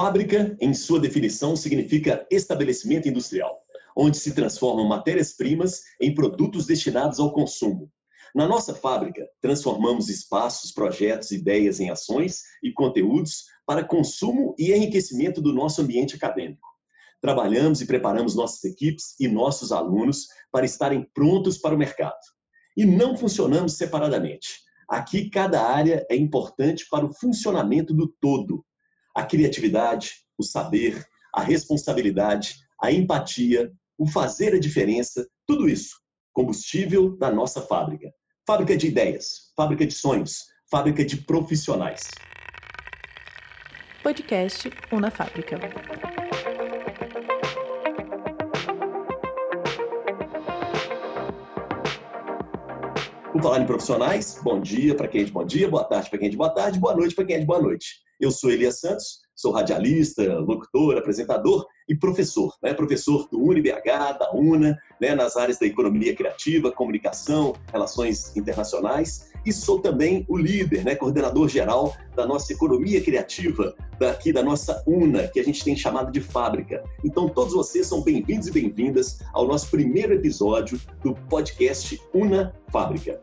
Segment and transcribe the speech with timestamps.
[0.00, 3.60] Fábrica, em sua definição, significa estabelecimento industrial,
[3.96, 7.90] onde se transformam matérias-primas em produtos destinados ao consumo.
[8.32, 15.42] Na nossa fábrica, transformamos espaços, projetos, ideias em ações e conteúdos para consumo e enriquecimento
[15.42, 16.68] do nosso ambiente acadêmico.
[17.20, 22.20] Trabalhamos e preparamos nossas equipes e nossos alunos para estarem prontos para o mercado.
[22.76, 24.60] E não funcionamos separadamente.
[24.88, 28.64] Aqui, cada área é importante para o funcionamento do todo.
[29.18, 35.96] A criatividade, o saber, a responsabilidade, a empatia, o fazer a diferença, tudo isso,
[36.32, 38.14] combustível da nossa fábrica.
[38.46, 42.10] Fábrica de ideias, fábrica de sonhos, fábrica de profissionais.
[44.04, 45.58] Podcast Una Fábrica.
[53.32, 56.20] Por falar em profissionais, bom dia para quem é de bom dia, boa tarde para
[56.20, 58.06] quem é de boa tarde, boa noite para quem é de boa noite.
[58.20, 62.74] Eu sou Elias Santos, sou radialista, locutor, apresentador e professor, né?
[62.74, 65.14] professor do UniBH, da UNA, né?
[65.14, 70.96] nas áreas da economia criativa, comunicação, relações internacionais e sou também o líder, né?
[70.96, 76.10] coordenador geral da nossa economia criativa, daqui da nossa UNA, que a gente tem chamado
[76.10, 76.82] de fábrica.
[77.04, 83.20] Então todos vocês são bem-vindos e bem-vindas ao nosso primeiro episódio do podcast Una Fábrica.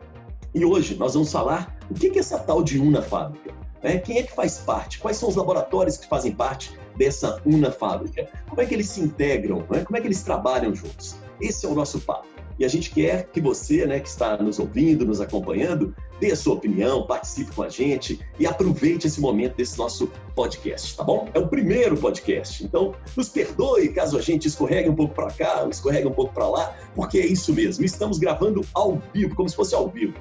[0.53, 3.64] E hoje nós vamos falar o que é essa tal de Una Fábrica.
[3.85, 3.99] Né?
[3.99, 4.97] Quem é que faz parte?
[4.97, 8.27] Quais são os laboratórios que fazem parte dessa Una Fábrica?
[8.49, 9.63] Como é que eles se integram?
[9.69, 9.83] Né?
[9.83, 11.15] Como é que eles trabalham juntos?
[11.39, 12.25] Esse é o nosso papo.
[12.57, 16.35] E a gente quer que você, né, que está nos ouvindo, nos acompanhando, dê a
[16.35, 21.29] sua opinião, participe com a gente e aproveite esse momento desse nosso podcast, tá bom?
[21.33, 25.67] É o primeiro podcast, então nos perdoe caso a gente escorregue um pouco para cá,
[25.69, 27.83] escorregue um pouco para lá, porque é isso mesmo.
[27.83, 30.13] Estamos gravando ao vivo, como se fosse ao vivo.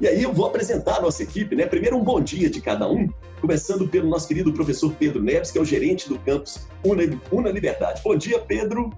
[0.00, 1.66] E aí eu vou apresentar a nossa equipe, né?
[1.66, 3.08] Primeiro um bom dia de cada um,
[3.40, 7.50] começando pelo nosso querido professor Pedro Neves, que é o gerente do campus Una, Una
[7.50, 8.00] Liberdade.
[8.04, 8.90] Bom dia, Pedro.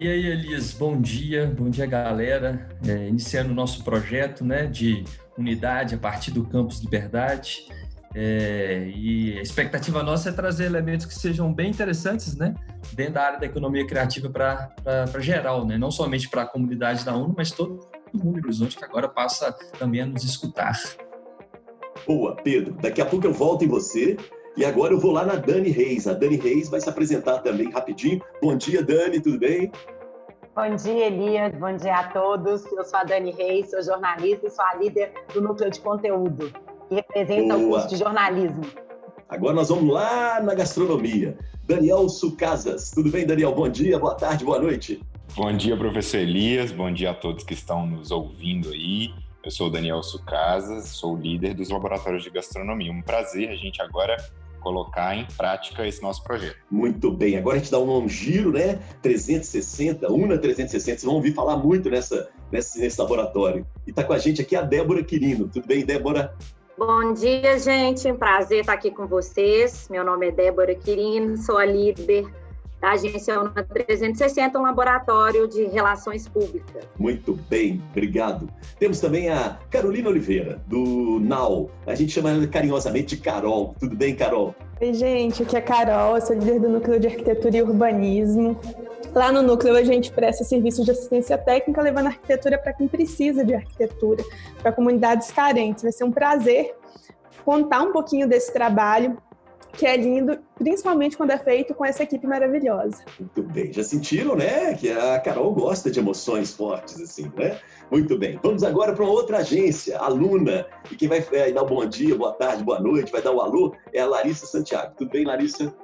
[0.00, 2.68] E aí, Elias, bom dia, bom dia, galera.
[2.84, 5.04] É, iniciando o nosso projeto né, de
[5.38, 7.68] unidade a partir do Campus Liberdade.
[8.12, 12.52] É, e a expectativa nossa é trazer elementos que sejam bem interessantes né,
[12.92, 14.74] dentro da área da economia criativa para
[15.20, 18.84] geral, né, não somente para a comunidade da UNO, mas todo do Mundo Horizonte, que
[18.84, 20.78] agora passa também a nos escutar.
[22.06, 22.74] Boa, Pedro.
[22.74, 24.16] Daqui a pouco eu volto em você.
[24.56, 26.06] E agora eu vou lá na Dani Reis.
[26.06, 28.20] A Dani Reis vai se apresentar também rapidinho.
[28.42, 29.72] Bom dia, Dani, tudo bem?
[30.54, 31.54] Bom dia, Elias.
[31.54, 32.64] Bom dia a todos.
[32.72, 36.52] Eu sou a Dani Reis, sou jornalista e sou a líder do núcleo de conteúdo,
[36.88, 37.66] que representa Boa.
[37.66, 38.62] o curso de jornalismo.
[39.28, 41.38] Agora nós vamos lá na gastronomia.
[41.64, 42.90] Daniel Sucasas.
[42.90, 43.54] Tudo bem, Daniel?
[43.54, 45.00] Bom dia, boa tarde, boa noite.
[45.34, 46.70] Bom dia, professor Elias.
[46.72, 49.14] Bom dia a todos que estão nos ouvindo aí.
[49.44, 52.92] Eu sou o Daniel Sucasas, sou o líder dos laboratórios de gastronomia.
[52.92, 54.16] Um prazer a gente agora
[54.60, 56.56] colocar em prática esse nosso projeto.
[56.70, 58.78] Muito bem, agora a gente dá um giro, né?
[59.02, 63.66] 360, UNA 360, vocês vão ouvir falar muito nessa, nesse, nesse laboratório.
[63.86, 65.48] E está com a gente aqui a Débora Quirino.
[65.48, 66.34] Tudo bem, Débora?
[66.78, 68.12] Bom dia, gente.
[68.12, 69.88] prazer estar aqui com vocês.
[69.90, 72.41] Meu nome é Débora Quirino, sou a líder
[72.82, 76.84] da Agência UNA 360, um laboratório de relações públicas.
[76.98, 78.50] Muito bem, obrigado.
[78.76, 81.70] Temos também a Carolina Oliveira, do NAU.
[81.86, 83.76] A gente chama ela carinhosamente de Carol.
[83.78, 84.52] Tudo bem, Carol?
[84.80, 88.58] Oi, gente, aqui é a Carol, sou líder do Núcleo de Arquitetura e Urbanismo.
[89.14, 93.44] Lá no núcleo a gente presta serviços de assistência técnica, levando arquitetura para quem precisa
[93.44, 94.24] de arquitetura,
[94.60, 95.84] para comunidades carentes.
[95.84, 96.74] Vai ser um prazer
[97.44, 99.16] contar um pouquinho desse trabalho
[99.72, 103.04] que é lindo, principalmente quando é feito com essa equipe maravilhosa.
[103.18, 107.58] Muito bem, já sentiram, né, que a Carol gosta de emoções fortes, assim, né?
[107.90, 111.62] Muito bem, vamos agora para uma outra agência, a Luna, e quem vai é, dar
[111.62, 114.46] um bom dia, boa tarde, boa noite, vai dar o um alô, é a Larissa
[114.46, 114.94] Santiago.
[114.96, 115.74] Tudo bem, Larissa?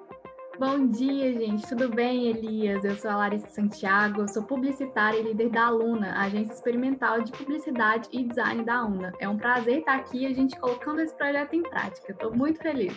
[0.59, 1.69] Bom dia, gente.
[1.69, 2.83] Tudo bem, Elias?
[2.83, 8.09] Eu sou a Larissa Santiago, sou publicitária e líder da Luna, agência experimental de publicidade
[8.11, 9.13] e design da UNA.
[9.21, 12.11] É um prazer estar aqui a gente colocando esse projeto em prática.
[12.11, 12.93] Estou muito feliz.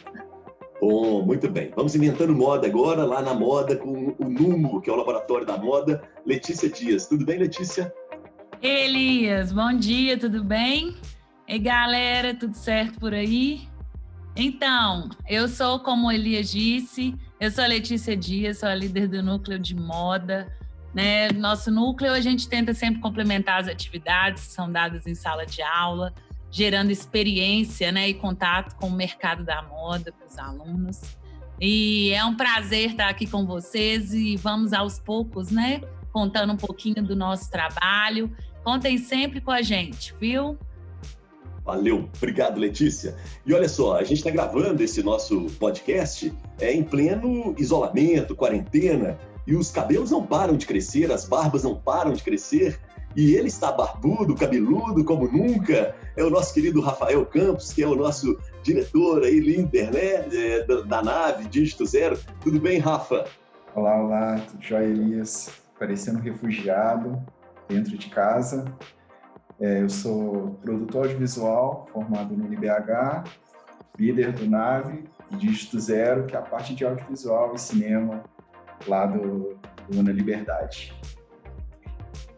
[0.82, 1.72] Bom, muito bem.
[1.76, 5.56] Vamos inventando moda agora, lá na moda, com o NUMO, que é o Laboratório da
[5.56, 6.02] Moda.
[6.26, 7.06] Letícia Dias.
[7.06, 7.94] Tudo bem, Letícia?
[8.60, 10.96] Elias, bom dia, tudo bem?
[11.48, 13.62] E galera, tudo certo por aí?
[14.36, 19.08] Então, eu sou, como o Elias disse, eu sou a Letícia Dias, sou a líder
[19.08, 20.52] do núcleo de moda.
[20.96, 21.30] Né?
[21.32, 25.62] Nosso núcleo, a gente tenta sempre complementar as atividades que são dadas em sala de
[25.62, 26.12] aula
[26.52, 31.02] gerando experiência né, e contato com o mercado da moda para os alunos.
[31.60, 35.82] E é um prazer estar aqui com vocês e vamos aos poucos, né?
[36.12, 38.36] Contando um pouquinho do nosso trabalho.
[38.64, 40.58] Contem sempre com a gente, viu?
[41.64, 43.16] Valeu, obrigado Letícia.
[43.46, 49.18] E olha só, a gente está gravando esse nosso podcast é, em pleno isolamento, quarentena,
[49.46, 52.80] e os cabelos não param de crescer, as barbas não param de crescer,
[53.16, 55.96] e ele está barbudo, cabeludo como nunca.
[56.16, 60.82] É o nosso querido Rafael Campos, que é o nosso diretor aí, líder, né, da,
[60.82, 62.18] da, nave Dígito Zero.
[62.42, 63.26] Tudo bem, Rafa?
[63.76, 65.50] Olá, olá, tudo Elias?
[65.80, 67.22] Parecendo refugiado
[67.68, 68.66] dentro de casa.
[69.60, 73.24] É, eu sou produtor audiovisual, formado no IBH,
[73.98, 75.04] líder do Nave
[75.38, 78.24] Dígito Zero, que é a parte de audiovisual e cinema
[78.88, 80.94] lá do, do Una Liberdade.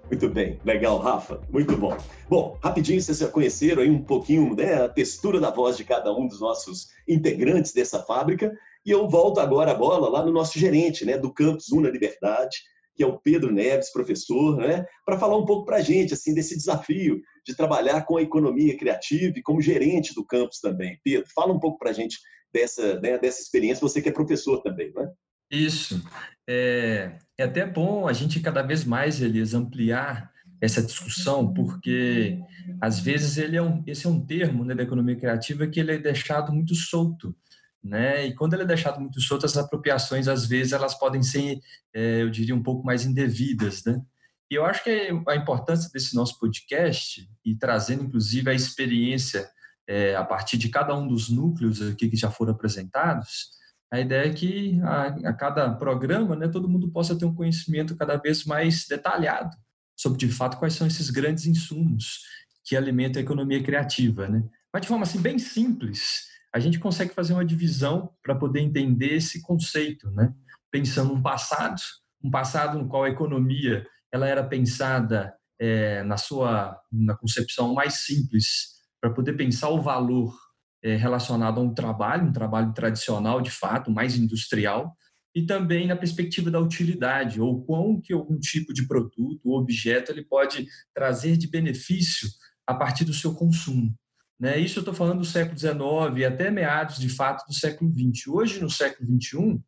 [0.07, 1.97] Muito bem, legal, Rafa, muito bom.
[2.29, 6.13] Bom, rapidinho, vocês já conheceram aí um pouquinho né, a textura da voz de cada
[6.15, 8.53] um dos nossos integrantes dessa fábrica,
[8.85, 12.57] e eu volto agora a bola lá no nosso gerente né, do campus Una Liberdade,
[12.95, 16.33] que é o Pedro Neves, professor, né, para falar um pouco para a gente assim,
[16.33, 20.99] desse desafio de trabalhar com a economia criativa e como gerente do campus também.
[21.03, 22.19] Pedro, fala um pouco para a gente
[22.53, 25.09] dessa, né, dessa experiência, você que é professor também, né?
[25.53, 26.03] Isso.
[26.50, 32.39] É, é até bom a gente cada vez mais, Elias, ampliar essa discussão, porque
[32.81, 35.91] às vezes ele é um, esse é um termo né, da economia criativa que ele
[35.91, 37.35] é deixado muito solto.
[37.83, 38.27] Né?
[38.27, 41.59] E quando ele é deixado muito solto, as apropriações, às vezes, elas podem ser,
[41.94, 43.83] é, eu diria, um pouco mais indevidas.
[43.83, 44.01] Né?
[44.49, 49.49] E eu acho que a importância desse nosso podcast, e trazendo, inclusive, a experiência
[49.85, 53.49] é, a partir de cada um dos núcleos aqui que já foram apresentados,
[53.94, 57.95] a ideia é que a, a, cada programa, né, todo mundo possa ter um conhecimento
[57.95, 59.56] cada vez mais detalhado
[59.95, 62.22] sobre, de fato, quais são esses grandes insumos
[62.66, 64.44] que alimentam a economia criativa, né?
[64.74, 69.13] Mas de forma assim bem simples, a gente consegue fazer uma divisão para poder entender
[69.18, 70.34] esse conceito, né?
[70.72, 71.80] Pensando um passado,
[72.24, 78.06] um passado no qual a economia ela era pensada é, na sua na concepção mais
[78.06, 80.34] simples para poder pensar o valor
[80.83, 84.95] é, relacionado a um trabalho, um trabalho tradicional, de fato, mais industrial,
[85.35, 90.12] e também na perspectiva da utilidade, ou quão que algum tipo de produto ou objeto
[90.12, 92.30] ele pode trazer de benefício
[92.68, 93.95] a partir do seu consumo.
[94.39, 94.59] Né?
[94.59, 98.27] Isso eu estou falando do século XIX até meados, de fato, do século XX.
[98.27, 99.59] Hoje, no século XXI,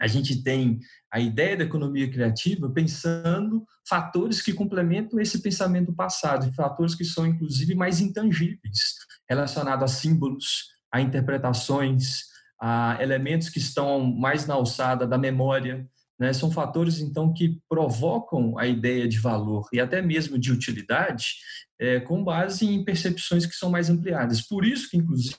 [0.00, 0.80] a gente tem
[1.12, 7.26] a ideia da economia criativa pensando fatores que complementam esse pensamento passado, fatores que são,
[7.26, 8.96] inclusive, mais intangíveis,
[9.28, 12.22] relacionado a símbolos, a interpretações,
[12.60, 15.86] a elementos que estão mais na alçada da memória.
[16.18, 16.32] Né?
[16.32, 21.34] São fatores, então, que provocam a ideia de valor e até mesmo de utilidade
[21.80, 24.40] é, com base em percepções que são mais ampliadas.
[24.40, 25.36] Por isso que, inclusive,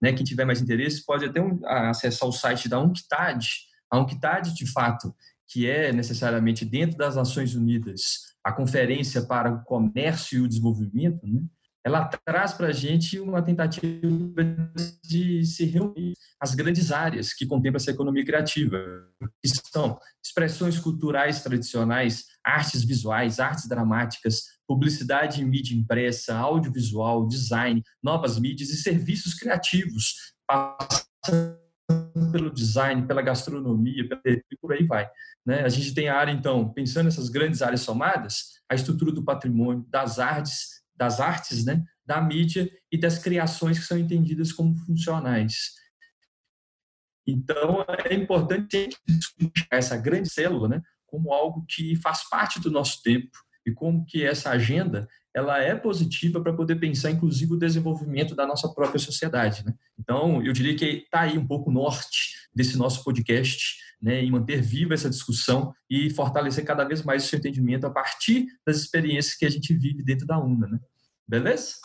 [0.00, 3.48] né, quem tiver mais interesse pode até um, acessar o site da UNCTAD.
[3.90, 5.12] A UNCTAD, de fato,
[5.48, 11.26] que é necessariamente dentro das Nações Unidas a Conferência para o Comércio e o Desenvolvimento,
[11.26, 11.42] né?
[11.84, 13.86] Ela traz para a gente uma tentativa
[15.04, 18.78] de se reunir as grandes áreas que contemplam essa economia criativa,
[19.42, 27.82] que são expressões culturais tradicionais, artes visuais, artes dramáticas, publicidade e mídia impressa, audiovisual, design,
[28.02, 31.60] novas mídias e serviços criativos, passando
[32.30, 35.08] pelo design, pela gastronomia, e por aí vai.
[35.44, 35.62] Né?
[35.62, 39.84] A gente tem a área, então, pensando nessas grandes áreas somadas, a estrutura do patrimônio,
[39.90, 45.72] das artes, das artes, né, da mídia e das criações que são entendidas como funcionais.
[47.26, 48.88] Então, é importante
[49.70, 53.36] essa grande célula né, como algo que faz parte do nosso tempo
[53.66, 58.46] e como que essa agenda ela é positiva para poder pensar, inclusive, o desenvolvimento da
[58.46, 59.64] nossa própria sociedade.
[59.64, 59.74] Né?
[59.98, 64.30] Então, eu diria que está aí um pouco o norte desse nosso podcast, né, em
[64.30, 68.76] manter viva essa discussão e fortalecer cada vez mais o seu entendimento a partir das
[68.76, 70.66] experiências que a gente vive dentro da UNA.
[70.66, 70.78] Né?
[71.32, 71.76] Beleza?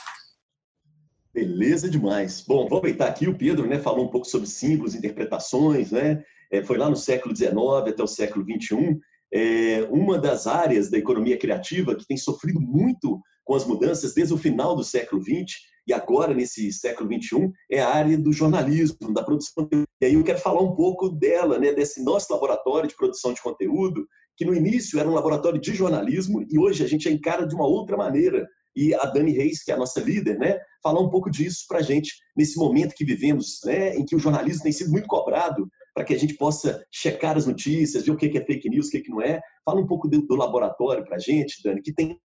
[1.33, 2.43] Beleza demais.
[2.45, 6.21] Bom, vou aproveitar aqui, o Pedro né, falou um pouco sobre símbolos, interpretações, né?
[6.51, 7.53] É, foi lá no século XIX
[7.87, 8.99] até o século XXI.
[9.33, 14.33] É, uma das áreas da economia criativa que tem sofrido muito com as mudanças desde
[14.33, 15.55] o final do século XX
[15.87, 19.69] e agora nesse século XXI é a área do jornalismo, da produção.
[20.01, 23.41] E aí eu quero falar um pouco dela, né, desse nosso laboratório de produção de
[23.41, 27.55] conteúdo, que no início era um laboratório de jornalismo e hoje a gente encara de
[27.55, 28.45] uma outra maneira.
[28.77, 31.79] E a Dani Reis, que é a nossa líder, né, falar um pouco disso para
[31.79, 35.67] a gente nesse momento que vivemos, né, em que o jornalismo tem sido muito cobrado
[35.95, 38.91] para que a gente possa checar as notícias, ver o que é fake news, o
[38.91, 39.41] que não é.
[39.65, 42.21] Fala um pouco do, do laboratório para a gente, Dani, que tem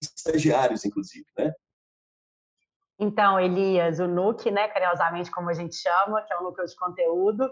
[0.00, 1.52] estagiários, inclusive, né?
[2.96, 6.76] Então, Elias, o NUC, né, carinhosamente como a gente chama, que é o núcleo de
[6.76, 7.50] conteúdo,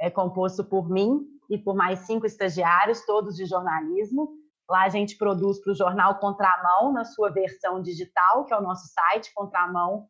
[0.00, 4.30] é composto por mim e por mais cinco estagiários, todos de jornalismo.
[4.68, 8.62] Lá a gente produz para o jornal Contramão, na sua versão digital, que é o
[8.62, 10.08] nosso site, contramão.una.br,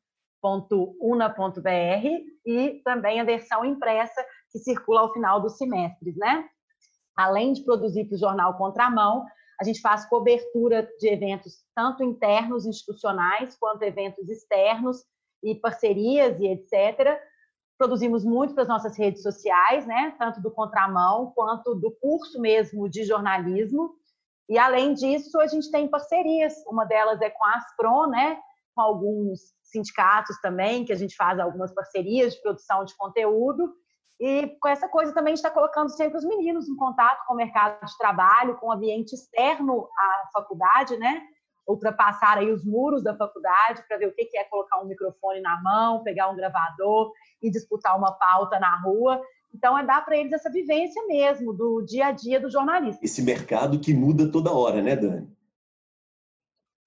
[2.47, 6.49] e também a versão impressa, que circula ao final dos semestres, né?
[7.17, 9.27] Além de produzir para o jornal Contramão,
[9.61, 15.03] a gente faz cobertura de eventos tanto internos, institucionais, quanto eventos externos
[15.43, 17.19] e parcerias e etc.
[17.79, 20.15] Produzimos muito para as nossas redes sociais, né?
[20.19, 23.95] Tanto do Contramão quanto do curso mesmo de jornalismo.
[24.49, 26.55] E, além disso, a gente tem parcerias.
[26.67, 28.39] Uma delas é com a Aspron, né?
[28.77, 33.73] com alguns sindicatos também, que a gente faz algumas parcerias de produção de conteúdo.
[34.21, 37.85] E com essa coisa também está colocando sempre os meninos em contato com o mercado
[37.85, 41.23] de trabalho, com o ambiente externo à faculdade, né?
[41.67, 45.61] Ultrapassar aí os muros da faculdade para ver o que é colocar um microfone na
[45.63, 47.13] mão, pegar um gravador
[47.43, 49.21] e disputar uma pauta na rua.
[49.57, 53.03] Então, é dar para eles essa vivência mesmo do dia a dia do jornalista.
[53.03, 55.35] Esse mercado que muda toda hora, né, Dani?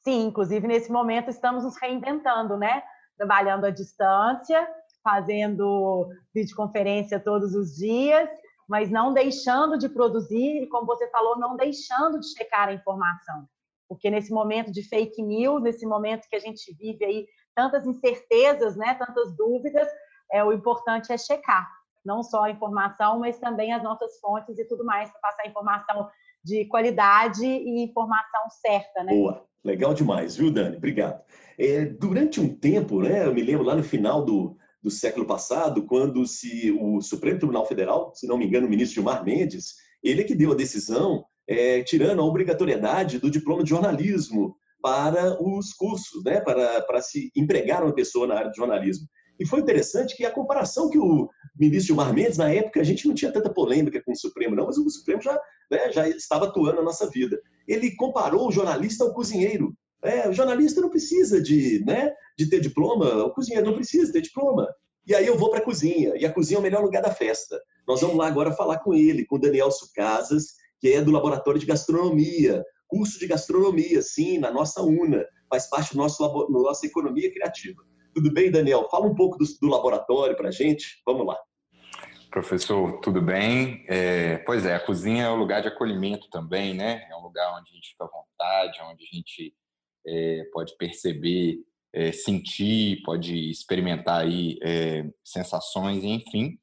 [0.04, 2.84] Sim, inclusive nesse momento estamos nos reinventando, né?
[3.18, 4.68] Trabalhando à distância,
[5.04, 8.30] fazendo videoconferência todos os dias,
[8.68, 13.48] mas não deixando de produzir e, como você falou, não deixando de checar a informação.
[13.88, 18.78] Porque nesse momento de fake news, nesse momento que a gente vive aí tantas incertezas,
[18.78, 19.88] né, tantas dúvidas,
[20.32, 24.66] é o importante é checar não só a informação, mas também as nossas fontes e
[24.66, 26.10] tudo mais para passar informação
[26.44, 29.14] de qualidade e informação certa, né?
[29.14, 30.78] Boa, legal demais, viu, Dani?
[30.78, 31.22] Obrigado.
[31.58, 35.86] É, durante um tempo, né, eu me lembro lá no final do, do século passado,
[35.86, 40.22] quando se o Supremo Tribunal Federal, se não me engano, o ministro Gilmar Mendes, ele
[40.22, 45.74] é que deu a decisão é, tirando a obrigatoriedade do diploma de jornalismo para os
[45.74, 49.08] cursos, né, para, para se empregar uma pessoa na área de jornalismo.
[49.40, 53.08] E foi interessante que a comparação que o ministro Gilmar Mendes, na época, a gente
[53.08, 55.40] não tinha tanta polêmica com o Supremo, não, mas o Supremo já,
[55.72, 57.40] né, já estava atuando na nossa vida.
[57.68, 59.74] Ele comparou o jornalista ao cozinheiro.
[60.04, 64.22] É, o jornalista não precisa de, né, de ter diploma, o cozinheiro não precisa ter
[64.22, 64.68] diploma.
[65.08, 67.12] E aí eu vou para a cozinha, e a cozinha é o melhor lugar da
[67.12, 67.60] festa.
[67.88, 71.60] Nós vamos lá agora falar com ele, com o Daniel Sucasas, que é do Laboratório
[71.60, 77.32] de Gastronomia, curso de gastronomia, sim, na nossa UNA, faz parte do nosso, nossa economia
[77.32, 77.82] criativa.
[78.14, 78.88] Tudo bem, Daniel?
[78.90, 81.02] Fala um pouco do, do laboratório para a gente.
[81.06, 81.38] Vamos lá.
[82.32, 83.84] Professor, tudo bem?
[83.88, 87.08] É, pois é, a cozinha é um lugar de acolhimento também, né?
[87.10, 89.54] É um lugar onde a gente fica à vontade, onde a gente
[90.06, 91.58] é, pode perceber,
[91.92, 96.60] é, sentir, pode experimentar aí é, sensações, enfim.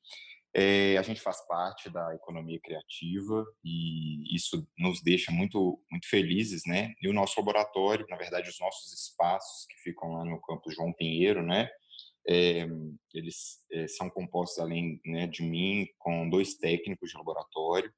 [0.59, 6.63] É, a gente faz parte da economia criativa e isso nos deixa muito, muito felizes,
[6.67, 6.95] né?
[7.03, 10.95] E o nosso laboratório, na verdade, os nossos espaços que ficam lá no campus João
[10.95, 11.69] Pinheiro, né?
[12.27, 12.67] É,
[13.13, 17.93] eles é, são compostos, além né, de mim, com dois técnicos de laboratório.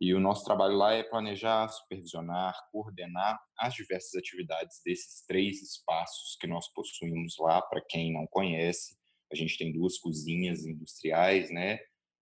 [0.00, 6.38] E o nosso trabalho lá é planejar, supervisionar, coordenar as diversas atividades desses três espaços
[6.40, 7.60] que nós possuímos lá.
[7.60, 8.96] Para quem não conhece,
[9.30, 11.78] a gente tem duas cozinhas industriais, né?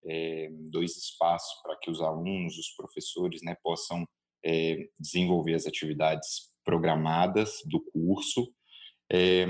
[0.08, 4.06] É, dois espaços para que os alunos, os professores, né, possam
[4.44, 8.52] é, desenvolver as atividades programadas do curso.
[9.12, 9.46] É,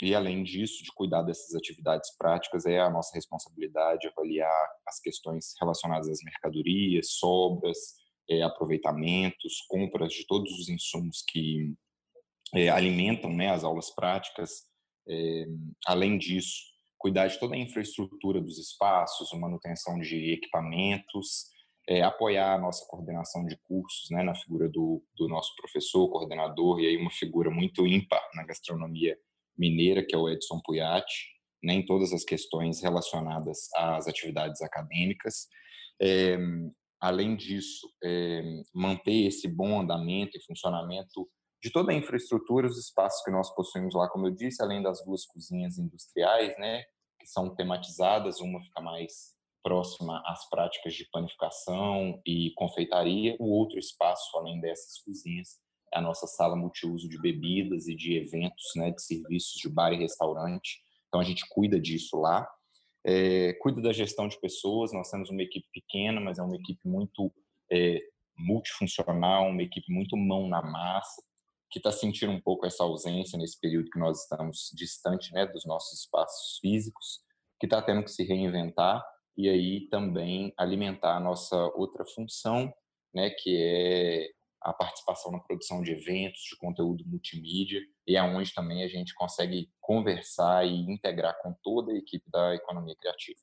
[0.00, 5.54] e além disso, de cuidar dessas atividades práticas, é a nossa responsabilidade avaliar as questões
[5.60, 8.00] relacionadas às mercadorias, sobras,
[8.44, 11.74] aproveitamentos, compras de todos os insumos que
[12.72, 14.68] alimentam né, as aulas práticas.
[15.84, 16.69] além disso,
[17.00, 21.46] cuidar de toda a infraestrutura dos espaços, manutenção de equipamentos,
[21.88, 26.78] é, apoiar a nossa coordenação de cursos, né, na figura do, do nosso professor, coordenador,
[26.78, 29.16] e aí uma figura muito ímpar na gastronomia
[29.56, 31.26] mineira, que é o Edson Puyati,
[31.64, 35.48] né, em todas as questões relacionadas às atividades acadêmicas.
[36.00, 36.36] É,
[37.00, 38.42] além disso, é,
[38.74, 41.26] manter esse bom andamento e funcionamento
[41.62, 45.04] de toda a infraestrutura, os espaços que nós possuímos lá, como eu disse, além das
[45.04, 46.82] duas cozinhas industriais, né,
[47.18, 53.78] que são tematizadas, uma fica mais próxima às práticas de panificação e confeitaria, o outro
[53.78, 55.58] espaço, além dessas cozinhas,
[55.92, 59.92] é a nossa sala multiuso de bebidas e de eventos, né, de serviços de bar
[59.92, 60.80] e restaurante.
[61.08, 62.48] Então a gente cuida disso lá.
[63.04, 64.92] É, cuida da gestão de pessoas.
[64.92, 67.32] Nós temos uma equipe pequena, mas é uma equipe muito
[67.70, 68.00] é,
[68.38, 71.20] multifuncional, uma equipe muito mão na massa
[71.70, 75.64] que está sentindo um pouco essa ausência nesse período que nós estamos distante né, dos
[75.64, 77.20] nossos espaços físicos,
[77.58, 79.04] que está tendo que se reinventar
[79.36, 82.72] e aí também alimentar a nossa outra função,
[83.14, 84.30] né, que é
[84.62, 89.14] a participação na produção de eventos, de conteúdo multimídia, e é onde também a gente
[89.14, 93.40] consegue conversar e integrar com toda a equipe da economia criativa.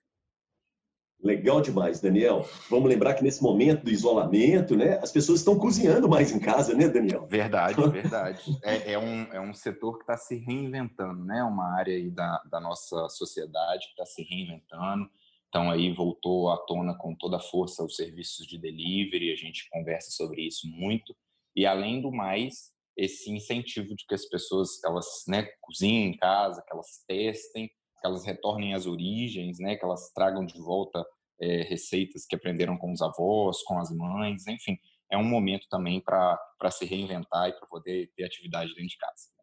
[1.24, 2.48] Legal demais, Daniel.
[2.70, 6.76] Vamos lembrar que nesse momento do isolamento, né, as pessoas estão cozinhando mais em casa,
[6.76, 7.26] né, Daniel?
[7.28, 8.42] Verdade, verdade.
[8.64, 11.44] É, é um, é um setor que está se reinventando, né?
[11.44, 15.10] Uma área aí da, da nossa sociedade que está se reinventando.
[15.50, 19.68] Então aí voltou à tona com toda a força os serviços de delivery, a gente
[19.72, 21.16] conversa sobre isso muito.
[21.56, 26.62] E além do mais, esse incentivo de que as pessoas elas né, cozinhem em casa,
[26.62, 31.06] que elas testem, que elas retornem às origens, né, que elas tragam de volta
[31.40, 34.78] é, receitas que aprenderam com os avós, com as mães, enfim,
[35.12, 36.38] é um momento também para
[36.72, 39.38] se reinventar e para poder ter atividade dentro de casa.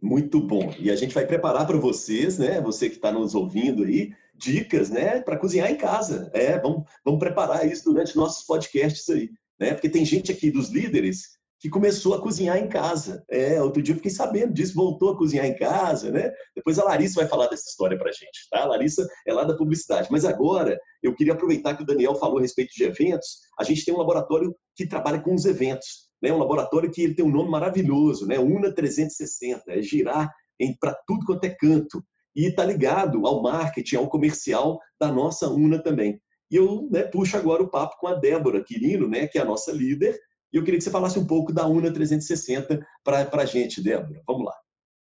[0.00, 0.74] Muito bom.
[0.78, 2.60] E a gente vai preparar para vocês, né?
[2.60, 5.20] Você que está nos ouvindo aí, dicas, né?
[5.20, 6.28] Para cozinhar em casa.
[6.34, 9.30] É, vamos, vamos preparar isso durante nossos podcasts aí,
[9.60, 9.74] né?
[9.74, 13.24] Porque tem gente aqui dos líderes que começou a cozinhar em casa.
[13.30, 16.32] É, outro dia eu fiquei sabendo disso, voltou a cozinhar em casa, né?
[16.56, 18.62] Depois a Larissa vai falar dessa história para a gente, tá?
[18.62, 20.08] A Larissa é lá da publicidade.
[20.10, 23.42] Mas agora eu queria aproveitar que o Daniel falou a respeito de eventos.
[23.56, 26.32] A gente tem um laboratório que trabalha com os eventos, né?
[26.32, 28.40] Um laboratório que ele tem um nome maravilhoso, né?
[28.40, 30.28] UNA 360, é girar
[30.80, 32.02] para tudo quanto é canto
[32.34, 36.20] e está ligado ao marketing, ao comercial da nossa UNA também.
[36.50, 39.44] E eu né, puxo agora o papo com a Débora Quirino, né, que é a
[39.44, 40.18] nossa líder,
[40.52, 44.22] e eu queria que você falasse um pouco da UNA 360 para a gente, Débora.
[44.26, 44.56] Vamos lá.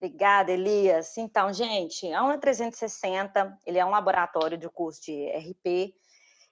[0.01, 1.17] Obrigada, Elias.
[1.17, 5.95] Então, gente, a UNA 360 ele é um laboratório de curso de RP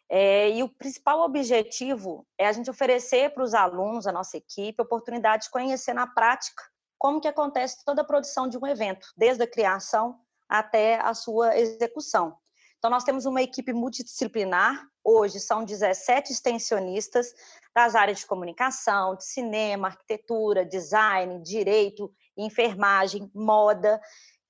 [0.08, 4.80] é, e o principal objetivo é a gente oferecer para os alunos, a nossa equipe,
[4.80, 6.62] a oportunidade de conhecer na prática
[6.98, 11.58] como que acontece toda a produção de um evento, desde a criação até a sua
[11.58, 12.36] execução.
[12.84, 17.32] Então, nós temos uma equipe multidisciplinar, hoje são 17 extensionistas
[17.74, 23.98] das áreas de comunicação, de cinema, arquitetura, design, direito, enfermagem, moda,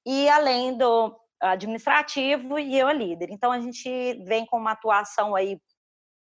[0.04, 3.30] e além do administrativo e eu a líder.
[3.30, 3.88] Então, a gente
[4.24, 5.62] vem com uma atuação aí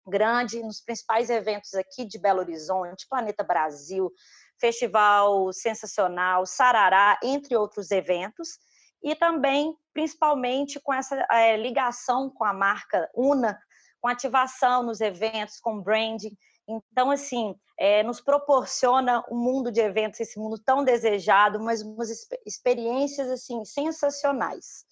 [0.06, 4.10] grande nos principais eventos aqui de Belo Horizonte, Planeta Brasil,
[4.58, 8.58] Festival Sensacional, Sarará, entre outros eventos
[9.02, 13.58] e também, principalmente, com essa é, ligação com a marca Una,
[14.00, 16.36] com ativação nos eventos, com branding.
[16.68, 22.10] Então, assim, é, nos proporciona um mundo de eventos, esse mundo tão desejado, mas umas
[22.44, 24.84] experiências, assim, sensacionais.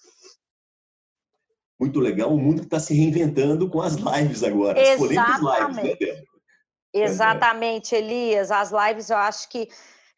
[1.78, 5.76] Muito legal, o mundo que está se reinventando com as lives agora, as polêmicas lives,
[5.76, 6.22] né?
[6.94, 8.50] Exatamente, Elias.
[8.50, 9.68] As lives eu acho que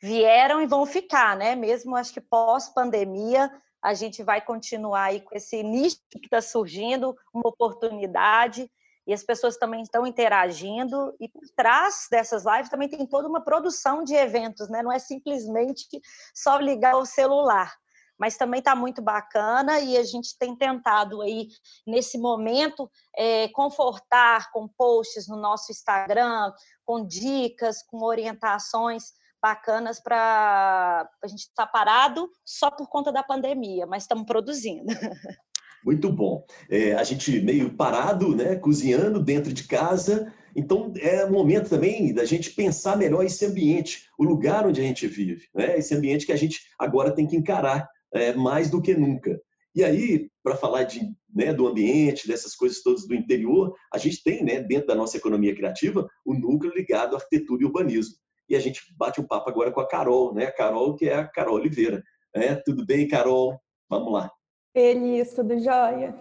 [0.01, 1.57] vieram e vão ficar, né?
[1.57, 3.51] Mesmo acho que pós-pandemia,
[3.89, 8.71] a gente vai continuar aí com esse nicho que está surgindo, uma oportunidade,
[9.07, 13.41] e as pessoas também estão interagindo, e por trás dessas lives também tem toda uma
[13.41, 14.83] produção de eventos, né?
[14.83, 15.87] Não é simplesmente
[16.35, 17.75] só ligar o celular,
[18.19, 21.49] mas também está muito bacana e a gente tem tentado aí,
[21.87, 26.53] nesse momento, é, confortar com posts no nosso Instagram,
[26.85, 33.23] com dicas, com orientações bacanas para a gente estar tá parado só por conta da
[33.23, 34.87] pandemia, mas estamos produzindo.
[35.85, 36.45] Muito bom.
[36.69, 40.33] É, a gente meio parado, né, cozinhando dentro de casa.
[40.55, 45.07] Então é momento também da gente pensar melhor esse ambiente, o lugar onde a gente
[45.07, 45.79] vive, né?
[45.79, 49.41] Esse ambiente que a gente agora tem que encarar é, mais do que nunca.
[49.75, 51.01] E aí, para falar de,
[51.33, 55.17] né, do ambiente, dessas coisas todas do interior, a gente tem, né, dentro da nossa
[55.17, 58.17] economia criativa, o núcleo ligado à arquitetura e urbanismo
[58.49, 60.47] e a gente bate um papo agora com a Carol, né?
[60.47, 62.03] A Carol, que é a Carol Oliveira.
[62.35, 63.59] É, tudo bem, Carol?
[63.89, 64.31] Vamos lá.
[64.73, 66.15] Feliz, tudo jóia?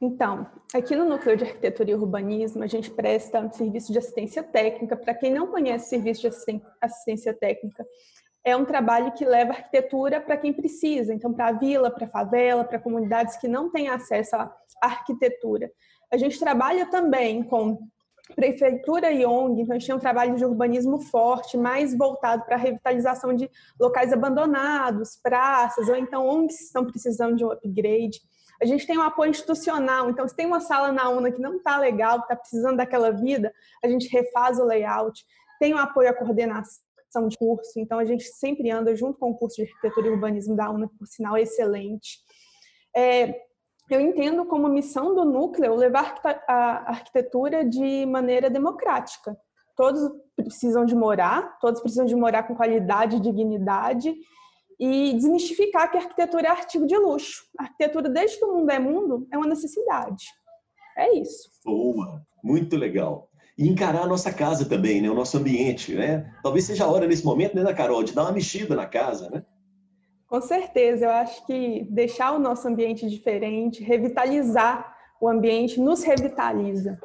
[0.00, 4.96] Então, aqui no Núcleo de Arquitetura e Urbanismo, a gente presta serviço de assistência técnica.
[4.96, 7.86] Para quem não conhece serviço de assistência técnica,
[8.42, 11.12] é um trabalho que leva arquitetura para quem precisa.
[11.12, 15.70] Então, para a vila, para a favela, para comunidades que não têm acesso à arquitetura.
[16.10, 17.78] A gente trabalha também com
[18.34, 22.56] prefeitura e ONG, então a gente tem um trabalho de urbanismo forte, mais voltado para
[22.56, 28.20] a revitalização de locais abandonados, praças, ou então ONGs que estão precisando de um upgrade.
[28.62, 31.56] A gente tem um apoio institucional, então se tem uma sala na UNA que não
[31.56, 35.24] está legal, que está precisando daquela vida, a gente refaz o layout.
[35.58, 39.34] Tem um apoio à coordenação de curso, então a gente sempre anda junto com o
[39.34, 42.18] curso de arquitetura e urbanismo da UNA, por sinal excelente.
[42.94, 43.34] É,
[43.90, 46.14] eu entendo como missão do núcleo levar
[46.48, 49.36] a arquitetura de maneira democrática.
[49.76, 54.14] Todos precisam de morar, todos precisam de morar com qualidade e dignidade
[54.78, 57.44] e desmistificar que a arquitetura é artigo de luxo.
[57.58, 60.24] A arquitetura, desde que o mundo é mundo, é uma necessidade.
[60.96, 61.50] É isso.
[61.64, 63.28] Boa, muito legal.
[63.58, 65.10] E encarar a nossa casa também, né?
[65.10, 65.94] o nosso ambiente.
[65.94, 66.32] Né?
[66.42, 69.44] Talvez seja a hora, nesse momento, né, Carol, de dar uma mexida na casa, né?
[70.30, 77.00] Com certeza, eu acho que deixar o nosso ambiente diferente, revitalizar o ambiente nos revitaliza.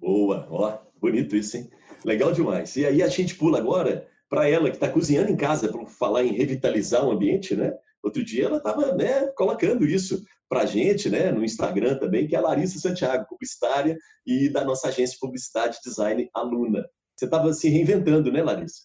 [0.00, 1.70] Boa, ó, bonito isso, hein?
[2.02, 2.74] Legal demais.
[2.76, 6.24] E aí a gente pula agora para ela que está cozinhando em casa, para falar
[6.24, 7.74] em revitalizar o ambiente, né?
[8.02, 12.34] Outro dia ela estava né, colocando isso para a gente, né, no Instagram também, que
[12.34, 16.86] é a Larissa Santiago, publicitária e da nossa agência de publicidade design aluna.
[17.14, 18.82] Você estava se reinventando, né, Larissa?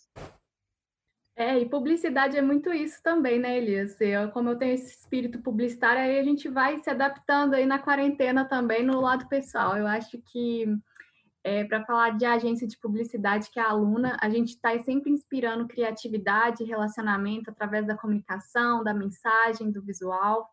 [1.40, 4.02] É, e publicidade é muito isso também, né, Elias?
[4.02, 7.78] Eu, como eu tenho esse espírito publicitário, aí a gente vai se adaptando aí na
[7.78, 9.78] quarentena também no lado pessoal.
[9.78, 10.66] Eu acho que
[11.44, 15.12] é, para falar de agência de publicidade que é a aluna, a gente está sempre
[15.12, 20.50] inspirando criatividade, relacionamento através da comunicação, da mensagem, do visual.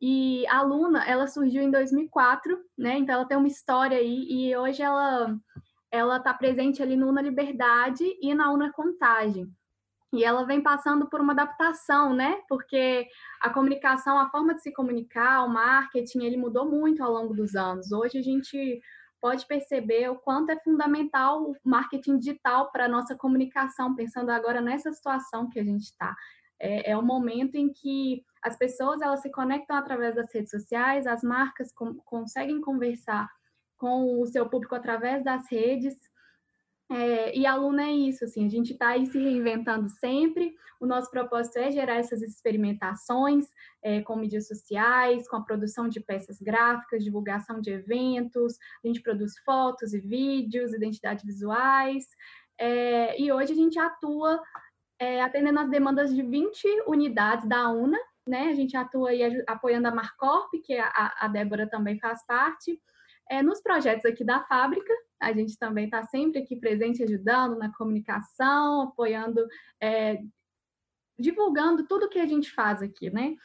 [0.00, 2.96] E a aluna, ela surgiu em 2004, né?
[2.96, 5.36] Então ela tem uma história aí e hoje ela
[5.90, 9.52] ela está presente ali no Una Liberdade e na Una Contagem.
[10.12, 12.42] E ela vem passando por uma adaptação, né?
[12.48, 13.08] Porque
[13.40, 17.54] a comunicação, a forma de se comunicar, o marketing, ele mudou muito ao longo dos
[17.54, 17.92] anos.
[17.92, 18.80] Hoje a gente
[19.22, 24.60] pode perceber o quanto é fundamental o marketing digital para a nossa comunicação, pensando agora
[24.60, 26.14] nessa situação que a gente está.
[26.60, 31.06] É, é o momento em que as pessoas elas se conectam através das redes sociais,
[31.06, 33.28] as marcas com, conseguem conversar
[33.78, 35.96] com o seu público através das redes,
[36.94, 40.54] é, e aluna é isso, assim, a gente está aí se reinventando sempre.
[40.78, 43.46] O nosso propósito é gerar essas experimentações
[43.82, 48.58] é, com mídias sociais, com a produção de peças gráficas, divulgação de eventos.
[48.84, 52.04] A gente produz fotos e vídeos, identidades visuais.
[52.58, 54.42] É, e hoje a gente atua
[54.98, 58.48] é, atendendo as demandas de 20 unidades da UNA, né?
[58.48, 62.78] A gente atua aí apoiando a Marcorp, que a, a Débora também faz parte
[63.30, 67.72] é, nos projetos aqui da fábrica, a gente também está sempre aqui presente, ajudando na
[67.72, 69.46] comunicação, apoiando,
[69.80, 70.18] é,
[71.18, 73.36] divulgando tudo que a gente faz aqui, né?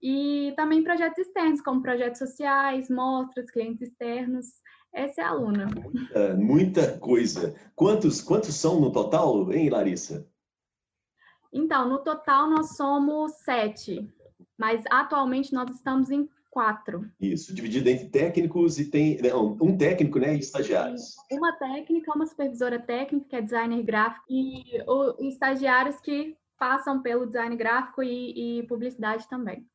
[0.00, 4.46] E também projetos externos, como projetos sociais, mostras, clientes externos.
[4.94, 5.66] Essa é a aluna.
[5.66, 7.54] Muita, muita coisa.
[7.74, 10.26] Quantos, quantos são no total, hein, Larissa?
[11.52, 14.10] Então, no total nós somos sete,
[14.58, 17.06] mas atualmente nós estamos em quatro.
[17.20, 21.14] Isso, dividido entre técnicos e tem não, um técnico, né, e estagiários.
[21.30, 27.26] Uma técnica, uma supervisora técnica, que é designer gráfico, e o, estagiários que passam pelo
[27.26, 29.66] design gráfico e, e publicidade também.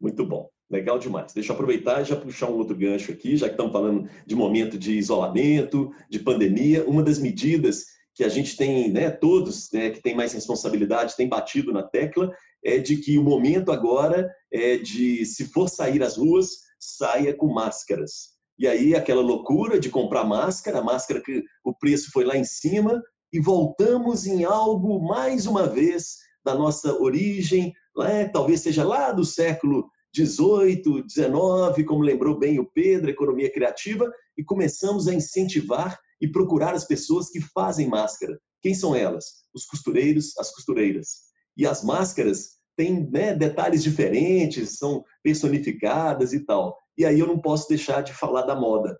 [0.00, 0.48] Muito bom.
[0.70, 1.34] Legal demais.
[1.34, 4.34] Deixa eu aproveitar e já puxar um outro gancho aqui, já que estamos falando de
[4.34, 6.82] momento de isolamento, de pandemia.
[6.88, 11.28] Uma das medidas que a gente tem, né, todos né, que têm mais responsabilidade, têm
[11.28, 16.16] batido na tecla, é de que o momento agora é de, se for sair às
[16.16, 16.48] ruas,
[16.78, 18.32] saia com máscaras.
[18.58, 23.02] E aí aquela loucura de comprar máscara, máscara que o preço foi lá em cima,
[23.32, 28.28] e voltamos em algo, mais uma vez, da nossa origem, né?
[28.28, 34.44] talvez seja lá do século 18, 19, como lembrou bem o Pedro, economia criativa, e
[34.44, 38.38] começamos a incentivar e procurar as pessoas que fazem máscara.
[38.60, 39.24] Quem são elas?
[39.54, 41.31] Os costureiros, as costureiras.
[41.56, 46.76] E as máscaras têm né, detalhes diferentes, são personificadas e tal.
[46.96, 48.98] E aí eu não posso deixar de falar da moda.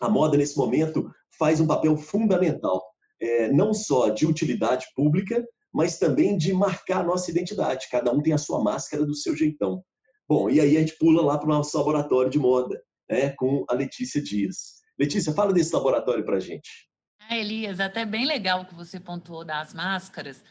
[0.00, 2.82] A moda, nesse momento, faz um papel fundamental,
[3.20, 7.88] é, não só de utilidade pública, mas também de marcar a nossa identidade.
[7.90, 9.82] Cada um tem a sua máscara do seu jeitão.
[10.28, 13.64] Bom, e aí a gente pula lá para o nosso laboratório de moda, né, com
[13.68, 14.76] a Letícia Dias.
[14.98, 16.88] Letícia, fala desse laboratório para a gente.
[17.28, 20.42] Ah, Elias, até bem legal que você pontuou das máscaras,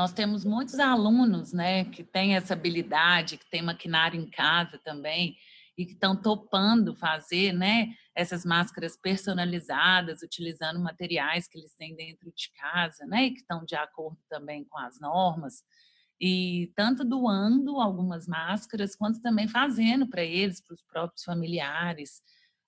[0.00, 5.36] nós temos muitos alunos, né, que têm essa habilidade, que têm maquinário em casa também
[5.76, 12.32] e que estão topando fazer, né, essas máscaras personalizadas, utilizando materiais que eles têm dentro
[12.34, 15.62] de casa, né, e que estão de acordo também com as normas.
[16.18, 22.22] E tanto doando algumas máscaras, quanto também fazendo para eles, para os próprios familiares.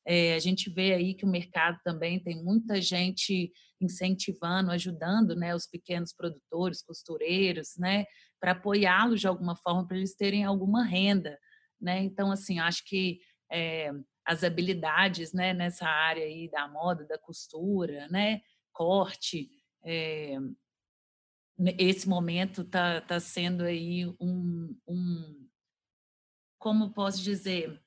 [0.06, 5.54] É, a gente vê aí que o mercado também tem muita gente incentivando, ajudando né,
[5.54, 8.04] os pequenos produtores, costureiros, né,
[8.40, 11.38] para apoiá-los de alguma forma, para eles terem alguma renda.
[11.80, 12.02] Né?
[12.02, 13.90] Então, assim, acho que é,
[14.24, 18.40] as habilidades né, nessa área aí da moda, da costura, né,
[18.72, 19.50] corte,
[19.84, 20.36] é,
[21.78, 25.48] esse momento está tá sendo aí um, um,
[26.58, 27.81] como posso dizer,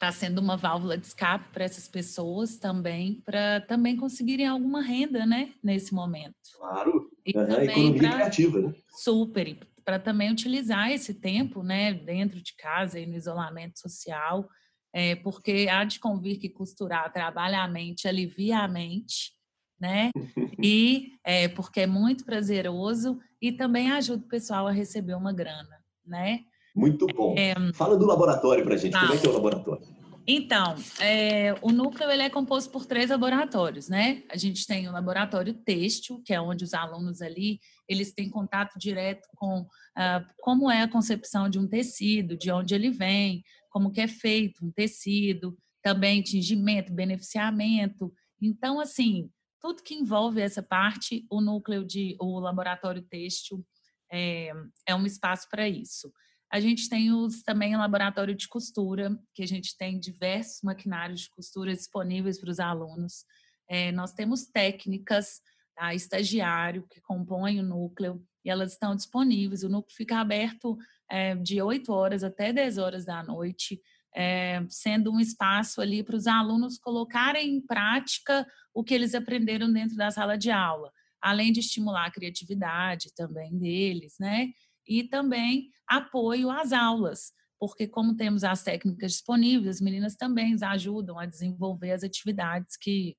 [0.00, 5.26] está sendo uma válvula de escape para essas pessoas também, para também conseguirem alguma renda,
[5.26, 6.34] né, nesse momento.
[6.56, 8.74] Claro, e uhum, economia pra, criativa, né?
[8.88, 14.48] Super, para também utilizar esse tempo, né, dentro de casa e no isolamento social,
[14.90, 19.34] é, porque há de convir que costurar trabalha a mente, alivia a mente,
[19.78, 20.10] né,
[20.64, 25.78] e é, porque é muito prazeroso e também ajuda o pessoal a receber uma grana,
[26.06, 27.34] né, muito bom.
[27.36, 27.54] É...
[27.72, 28.92] Fala do laboratório para a gente.
[28.92, 29.00] Tá.
[29.00, 30.00] Como é que é o laboratório?
[30.26, 34.22] Então, é, o núcleo ele é composto por três laboratórios, né?
[34.30, 38.78] A gente tem o laboratório têxtil, que é onde os alunos ali eles têm contato
[38.78, 43.90] direto com ah, como é a concepção de um tecido, de onde ele vem, como
[43.90, 48.12] que é feito um tecido, também tingimento, beneficiamento.
[48.40, 49.28] Então, assim,
[49.60, 53.64] tudo que envolve essa parte, o núcleo de o laboratório têxtil
[54.12, 54.52] é,
[54.86, 56.12] é um espaço para isso.
[56.50, 61.30] A gente tem os, também laboratório de costura, que a gente tem diversos maquinários de
[61.30, 63.24] costura disponíveis para os alunos.
[63.68, 65.40] É, nós temos técnicas,
[65.76, 65.94] tá?
[65.94, 69.62] estagiário, que compõem o núcleo, e elas estão disponíveis.
[69.62, 70.76] O núcleo fica aberto
[71.08, 73.80] é, de 8 horas até 10 horas da noite,
[74.12, 79.72] é, sendo um espaço ali para os alunos colocarem em prática o que eles aprenderam
[79.72, 84.48] dentro da sala de aula, além de estimular a criatividade também deles, né?
[84.90, 91.16] E também apoio às aulas, porque como temos as técnicas disponíveis, as meninas também ajudam
[91.16, 93.16] a desenvolver as atividades que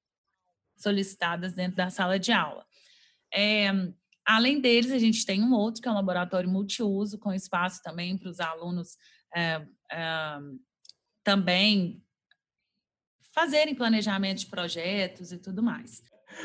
[0.78, 2.66] solicitadas dentro da sala de aula.
[3.34, 3.70] É,
[4.26, 8.18] além deles, a gente tem um outro que é um laboratório multiuso, com espaço também
[8.18, 8.98] para os alunos
[9.34, 10.40] é, é,
[11.24, 12.04] também
[13.34, 16.04] fazerem planejamento de projetos e tudo mais.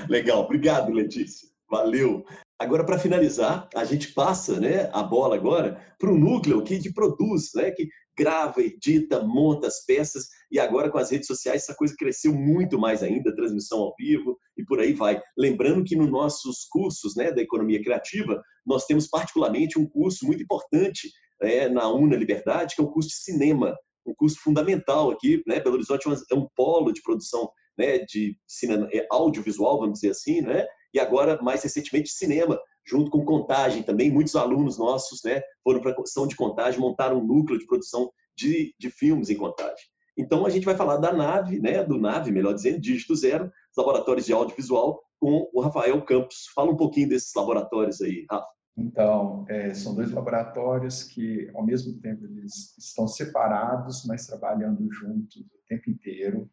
[0.08, 1.48] Legal, obrigado, Letícia.
[1.68, 2.24] Valeu.
[2.58, 7.50] Agora, para finalizar, a gente passa né, a bola agora para o núcleo que produz,
[7.54, 7.86] né, que
[8.18, 12.78] grava, edita, monta as peças, e agora com as redes sociais essa coisa cresceu muito
[12.78, 15.20] mais ainda, transmissão ao vivo e por aí vai.
[15.36, 20.42] Lembrando que nos nossos cursos né, da economia criativa, nós temos particularmente um curso muito
[20.42, 21.10] importante
[21.42, 25.60] né, na UNA Liberdade, que é o curso de cinema, um curso fundamental aqui, né?
[25.60, 30.40] Belo Horizonte é um polo de produção né, de cinema, é, audiovisual, vamos dizer assim,
[30.40, 30.64] né?
[30.96, 34.10] E agora, mais recentemente, cinema, junto com Contagem também.
[34.10, 38.10] Muitos alunos nossos né, foram para a construção de Contagem, montaram um núcleo de produção
[38.34, 39.84] de, de filmes em Contagem.
[40.16, 43.76] Então, a gente vai falar da nave, né, do nave, melhor dizendo, Dígito Zero, os
[43.76, 46.46] laboratórios de audiovisual, com o Rafael Campos.
[46.54, 48.48] Fala um pouquinho desses laboratórios aí, Rafa.
[48.78, 55.36] Então, é, são dois laboratórios que, ao mesmo tempo, eles estão separados, mas trabalhando juntos
[55.36, 56.50] o tempo inteiro.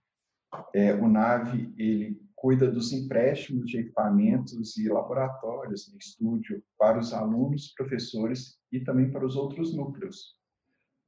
[0.74, 7.14] É, o NAVE, ele cuida dos empréstimos de equipamentos e laboratórios em estúdio para os
[7.14, 10.36] alunos, professores e também para os outros núcleos.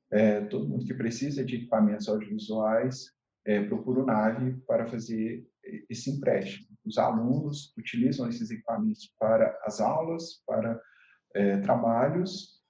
[0.09, 3.11] É, todo mundo que precisa de equipamentos audiovisuais
[3.43, 5.45] é, procura o NAVE para fazer
[5.89, 6.69] esse empréstimo.
[6.85, 10.79] Os alunos utilizam esses equipamentos para as aulas, para
[11.33, 12.61] é, trabalhos,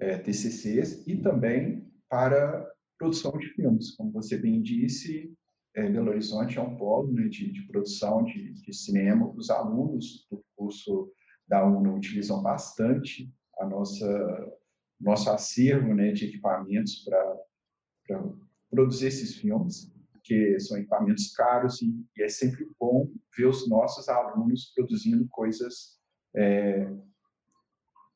[0.00, 3.94] é, TCCs e também para produção de filmes.
[3.94, 5.36] Como você bem disse,
[5.76, 9.30] é, Belo Horizonte é um polo né, de, de, produção de, de, cinema.
[9.36, 11.12] Os alunos do curso
[11.46, 14.52] da UNO utilizam bastante a nossa
[14.98, 18.24] nosso acervo né, de equipamentos para
[18.70, 19.92] produzir esses filmes,
[20.24, 26.00] que são equipamentos caros e, e, é sempre bom ver os nossos alunos produzindo coisas
[26.34, 26.90] é,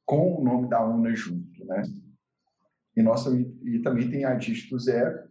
[0.07, 1.83] com o nome da UNA junto, né?
[2.97, 5.31] E, nossa, e também tem a Dígito Zero,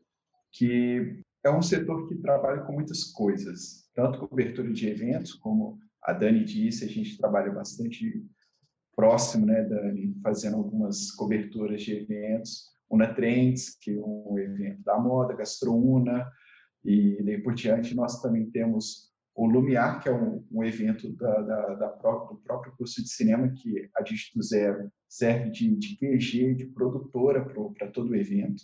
[0.51, 6.13] que é um setor que trabalha com muitas coisas, tanto cobertura de eventos, como a
[6.13, 8.25] Dani disse, a gente trabalha bastante
[8.95, 14.99] próximo, né, Dani, fazendo algumas coberturas de eventos, Una Trends, que é um evento da
[14.99, 16.29] moda, Gastrouna,
[16.83, 21.41] e daí por diante nós também temos o Lumiar, que é um, um evento da,
[21.41, 25.95] da, da própria, do próprio curso de cinema, que a Dígito Zero serve de, de
[25.97, 27.45] QG, de produtora
[27.77, 28.63] para todo o evento.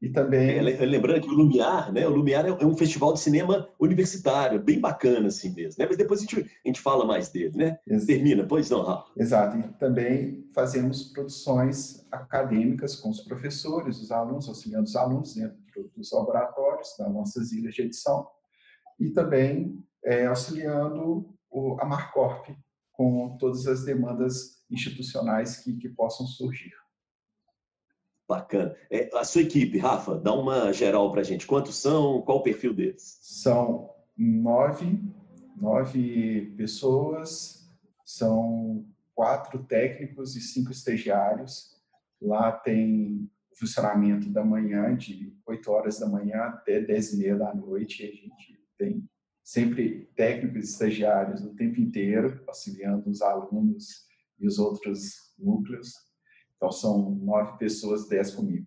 [0.00, 0.56] E também.
[0.56, 2.06] É, lembrando que o Lumiar, né?
[2.06, 5.86] O Lumiar é um festival de cinema universitário, bem bacana assim mesmo, né?
[5.86, 7.78] Mas depois a gente, a gente fala mais dele, né?
[7.86, 8.06] Exato.
[8.06, 9.12] Termina, pois não, Rafa.
[9.16, 9.58] Exato.
[9.58, 15.58] E também fazemos produções acadêmicas com os professores, os alunos, auxiliando os alunos dentro
[15.94, 18.26] dos laboratórios, das nossas ilhas de edição,
[18.98, 22.48] e também é, auxiliando o, a Marcorp
[22.92, 26.72] com todas as demandas institucionais que, que possam surgir.
[28.30, 28.76] Bacana.
[28.88, 31.48] É, a sua equipe, Rafa, dá uma geral para a gente.
[31.48, 32.22] Quantos são?
[32.22, 33.18] Qual o perfil deles?
[33.20, 35.02] São nove,
[35.56, 37.68] nove pessoas,
[38.04, 41.76] são quatro técnicos e cinco estagiários.
[42.22, 47.52] Lá tem funcionamento da manhã, de 8 horas da manhã até 10 e meia da
[47.52, 48.04] noite.
[48.04, 49.10] A gente tem
[49.42, 54.06] sempre técnicos e estagiários o tempo inteiro, auxiliando os alunos
[54.38, 56.09] e os outros núcleos.
[56.60, 58.66] Então, são nove pessoas, dez comigo.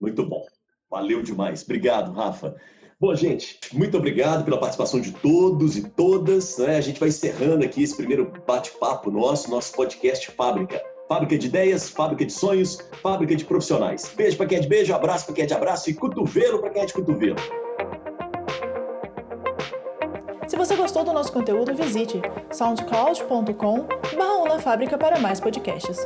[0.00, 0.42] Muito bom.
[0.90, 1.62] Valeu demais.
[1.62, 2.56] Obrigado, Rafa.
[2.98, 6.56] Bom, gente, muito obrigado pela participação de todos e todas.
[6.56, 6.76] Né?
[6.76, 10.82] A gente vai encerrando aqui esse primeiro bate-papo nosso, nosso podcast Fábrica.
[11.06, 14.10] Fábrica de ideias, fábrica de sonhos, fábrica de profissionais.
[14.16, 16.70] Beijo para quem é de beijo, abraço para quem é de abraço e cotovelo para
[16.70, 17.36] quem é de cotovelo.
[20.48, 22.22] Se você gostou do nosso conteúdo, visite
[24.60, 25.96] soundcloud.com/barra para mais podcasts.